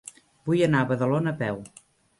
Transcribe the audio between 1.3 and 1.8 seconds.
a peu.